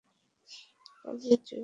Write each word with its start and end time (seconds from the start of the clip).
পালিয়ে 1.01 1.37
যেও 1.39 1.49
না। 1.49 1.59